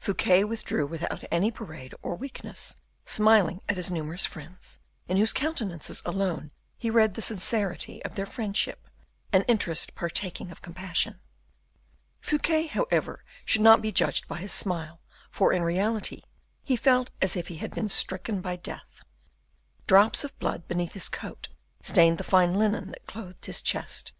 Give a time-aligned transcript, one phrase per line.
[0.00, 6.00] Fouquet withdrew without any parade or weakness, smiling at his numerous friends, in whose countenances
[6.06, 8.88] alone he read the sincerity of their friendship
[9.30, 11.20] an interest partaking of compassion.
[12.18, 16.22] Fouquet, however, should not be judged by his smile, for, in reality,
[16.62, 19.02] he felt as if he had been stricken by death.
[19.86, 21.50] Drops of blood beneath his coat
[21.82, 24.14] stained the fine linen that clothed his chest.